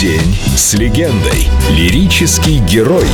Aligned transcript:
День 0.00 0.36
с 0.54 0.74
легендой. 0.74 1.48
Лирический 1.70 2.58
герой. 2.60 3.08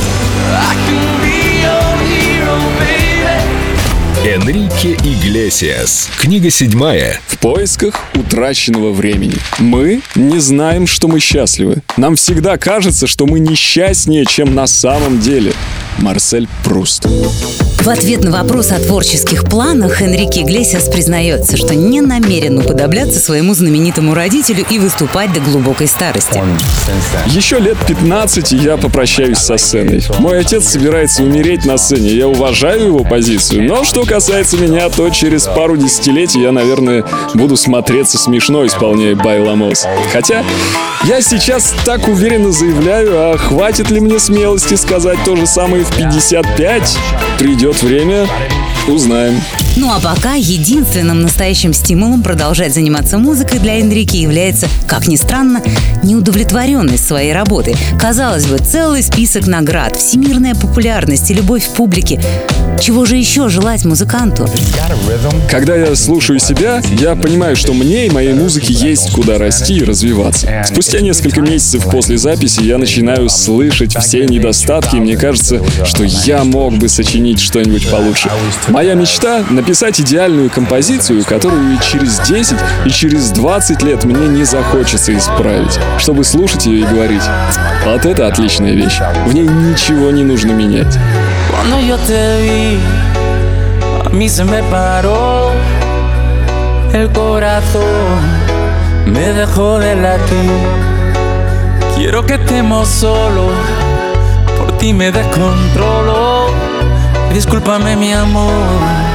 Энрике 4.23 4.93
Иглесиас. 4.93 6.11
Книга 6.19 6.51
седьмая. 6.51 7.19
В 7.25 7.39
поисках 7.39 7.99
утраченного 8.13 8.91
времени. 8.91 9.33
Мы 9.57 10.01
не 10.13 10.37
знаем, 10.37 10.85
что 10.85 11.07
мы 11.07 11.19
счастливы. 11.19 11.81
Нам 11.97 12.15
всегда 12.17 12.57
кажется, 12.59 13.07
что 13.07 13.25
мы 13.25 13.39
несчастнее, 13.39 14.25
чем 14.27 14.53
на 14.53 14.67
самом 14.67 15.19
деле. 15.19 15.53
Марсель 15.99 16.47
Пруст. 16.63 17.07
В 17.85 17.89
ответ 17.89 18.23
на 18.23 18.31
вопрос 18.31 18.71
о 18.71 18.79
творческих 18.79 19.43
планах 19.43 20.01
Энрике 20.01 20.41
Иглесиас 20.41 20.89
признается, 20.89 21.55
что 21.55 21.75
не 21.75 22.01
намерен 22.01 22.57
уподобляться 22.57 23.19
своему 23.19 23.53
знаменитому 23.53 24.15
родителю 24.15 24.65
и 24.67 24.79
выступать 24.79 25.31
до 25.33 25.39
глубокой 25.39 25.85
старости. 25.85 26.41
Еще 27.27 27.59
лет 27.59 27.77
15 27.87 28.53
я 28.53 28.77
попрощаюсь 28.77 29.37
со 29.37 29.57
сценой. 29.57 30.03
Мой 30.17 30.39
отец 30.39 30.67
собирается 30.67 31.21
умереть 31.21 31.65
на 31.65 31.77
сцене. 31.77 32.09
Я 32.09 32.27
уважаю 32.27 32.87
его 32.87 33.03
позицию. 33.03 33.67
Но 33.67 33.83
что 33.83 34.03
касается 34.03 34.57
меня, 34.57 34.89
то 34.89 35.07
через 35.11 35.43
пару 35.43 35.77
десятилетий 35.77 36.41
я, 36.41 36.51
наверное, 36.51 37.05
буду 37.35 37.55
смотреться 37.55 38.17
смешно, 38.17 38.65
исполняя 38.65 39.15
Байламос. 39.15 39.85
Хотя 40.11 40.43
я 41.03 41.21
сейчас 41.21 41.75
так 41.85 42.07
уверенно 42.07 42.51
заявляю, 42.51 43.11
а 43.15 43.37
хватит 43.37 43.91
ли 43.91 43.99
мне 43.99 44.17
смелости 44.17 44.73
сказать 44.73 45.19
то 45.23 45.35
же 45.35 45.45
самое 45.45 45.84
в 45.85 45.95
55? 45.97 46.97
Придет 47.37 47.81
время, 47.81 48.27
узнаем. 48.87 49.41
Ну 49.77 49.91
а 49.91 49.99
пока 49.99 50.35
единственным 50.35 51.21
настоящим 51.21 51.73
стимулом 51.73 52.23
продолжать 52.23 52.73
заниматься 52.73 53.17
музыкой 53.17 53.59
для 53.59 53.81
Энрике 53.81 54.21
является, 54.21 54.67
как 54.87 55.07
ни 55.07 55.17
странно, 55.17 55.61
неудовлетворенность 56.01 57.05
своей 57.05 57.33
работы. 57.33 57.75
Казалось 57.99 58.45
бы, 58.45 58.57
целый 58.57 59.03
список 59.03 59.47
наград, 59.47 59.97
всемирная 59.97 60.55
популярность 60.55 61.29
и 61.29 61.33
любовь 61.33 61.65
в 61.65 61.71
публике. 61.71 62.21
Чего 62.79 63.05
же 63.05 63.17
еще 63.17 63.49
желать 63.49 63.83
музыканту? 63.85 64.47
Когда 65.49 65.75
я 65.75 65.95
слушаю 65.95 66.39
себя, 66.39 66.81
я 66.99 67.15
понимаю, 67.15 67.55
что 67.55 67.73
мне 67.73 68.07
и 68.07 68.09
моей 68.09 68.33
музыке 68.33 68.73
есть 68.73 69.11
куда 69.11 69.37
расти 69.37 69.77
и 69.77 69.83
развиваться. 69.83 70.63
Спустя 70.65 71.01
несколько 71.01 71.41
месяцев 71.41 71.85
после 71.85 72.17
записи 72.17 72.61
я 72.61 72.77
начинаю 72.77 73.29
слышать 73.29 73.95
все 73.97 74.25
недостатки, 74.25 74.97
и 74.97 74.99
мне 74.99 75.17
кажется, 75.17 75.61
что 75.83 76.03
я 76.03 76.43
мог 76.43 76.77
бы 76.77 76.87
сочинить 76.87 77.39
что-нибудь 77.39 77.89
получше. 77.89 78.29
Моя 78.67 78.93
мечта— 78.93 79.43
написать 79.65 79.99
идеальную 79.99 80.51
композицию, 80.51 81.25
которую 81.25 81.73
и 81.73 81.79
через 81.79 82.19
10, 82.19 82.55
и 82.85 82.89
через 82.91 83.31
20 83.31 83.81
лет 83.81 84.03
мне 84.03 84.27
не 84.27 84.43
захочется 84.43 85.17
исправить, 85.17 85.79
чтобы 85.97 86.23
слушать 86.23 86.67
ее 86.67 86.81
и 86.81 86.85
говорить 86.85 87.23
«Вот 87.83 88.05
это 88.05 88.27
отличная 88.27 88.73
вещь, 88.73 88.99
в 89.25 89.33
ней 89.33 89.47
ничего 89.47 90.11
не 90.11 90.23
нужно 90.23 90.51
менять». 90.51 90.95
Mí 94.11 94.29
se 94.29 94.45
me 94.45 94.61
paró 94.71 95.51
el 96.93 97.09
corazón, 97.09 98.21
me 99.07 99.33
dejó 99.33 99.79
de 99.79 99.95
latir. 99.95 100.61
Quiero 101.95 102.23
que 102.23 102.35
estemos 102.35 102.87
solos, 102.87 103.51
por 104.59 104.77
ti 104.77 104.93
me 104.93 105.11
descontrolo. 105.11 106.49
Discúlpame 107.33 107.95
mi 107.97 108.13
amor 108.13 109.14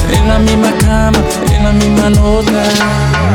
la 0.31 0.39
misma 0.39 0.71
cama, 0.77 1.19
en 1.53 1.63
la 1.63 1.71
misma 1.73 2.09
nota. 2.09 2.63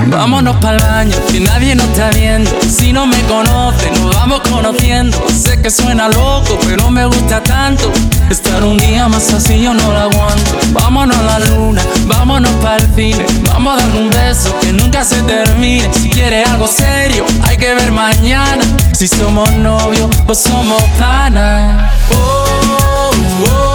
Vámonos 0.06 0.56
para 0.56 0.76
el 0.76 0.82
baño, 0.82 1.16
que 1.30 1.40
nadie 1.40 1.74
nos 1.74 1.86
está 1.88 2.08
viendo. 2.10 2.50
Si 2.62 2.92
no 2.92 3.06
me 3.06 3.20
conoce, 3.22 3.90
nos 3.90 4.14
vamos 4.14 4.40
conociendo. 4.40 5.18
Sé 5.28 5.60
que 5.60 5.70
suena 5.70 6.08
loco, 6.08 6.58
pero 6.66 6.90
me 6.90 7.04
gusta 7.04 7.42
tanto. 7.42 7.92
Estar 8.30 8.64
un 8.64 8.78
día 8.78 9.08
más 9.08 9.32
así 9.34 9.60
yo 9.60 9.74
no 9.74 9.92
lo 9.92 9.98
aguanto. 9.98 10.50
Vámonos 10.72 11.16
a 11.18 11.22
la 11.22 11.38
luna, 11.50 11.82
vámonos 12.06 12.52
para 12.62 12.76
el 12.76 12.94
cine. 12.94 13.26
Vamos 13.52 13.74
a 13.74 13.86
dar 13.86 13.96
un 13.96 14.10
beso 14.10 14.54
que 14.60 14.72
nunca 14.72 15.04
se 15.04 15.20
termine. 15.22 15.92
Si 15.92 16.08
quieres 16.08 16.48
algo 16.48 16.66
serio, 16.66 17.26
hay 17.42 17.58
que 17.58 17.74
ver 17.74 17.92
mañana. 17.92 18.64
Si 18.92 19.06
somos 19.06 19.50
novios 19.52 20.08
o 20.26 20.34
somos 20.34 20.82
panas. 20.98 21.92
Oh, 22.10 23.10
oh, 23.50 23.65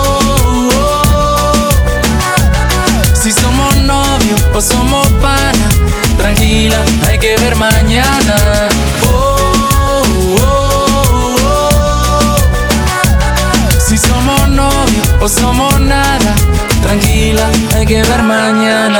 somos 4.62 5.08
panas. 5.22 5.76
Tranquila, 6.18 6.78
hay 7.08 7.18
que 7.18 7.36
ver 7.38 7.56
mañana. 7.56 8.70
Oh, 9.12 9.38
oh, 10.40 11.36
oh. 11.42 12.38
Si 13.80 13.98
somos 13.98 14.48
novios 14.50 15.10
o 15.20 15.28
somos 15.28 15.80
nada. 15.80 16.36
Tranquila, 16.84 17.50
hay 17.76 17.86
que 17.86 18.04
ver 18.04 18.24
mañana. 18.24 19.00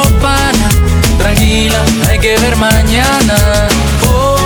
Tranquila, 1.50 1.82
hay 2.08 2.18
que 2.20 2.38
ver 2.38 2.54
mañana. 2.54 3.34
Oh, 4.06 4.36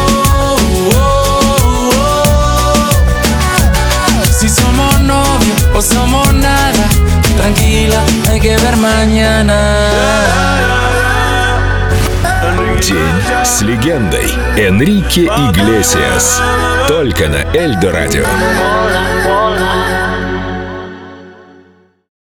oh, 0.40 0.56
oh. 0.96 2.90
Si 4.32 4.49
somos 4.49 4.99
novios 5.02 5.69
o 5.75 5.82
somos 5.82 6.32
nada. 6.32 6.88
Tranquila, 7.37 8.02
hay 8.31 8.40
que 8.40 8.56
ver 8.56 8.76
mañana. 8.78 9.58
День 12.81 13.44
с 13.44 13.61
легендой. 13.61 14.22
легендой 14.22 14.67
Энрике 14.67 15.26
Иглесиас. 15.26 16.40
Только 16.88 17.28
на 17.28 17.43
Эльдо 17.55 17.93
Радио. 17.93 18.25
Hola, 18.25 19.02
hola. 19.28 20.24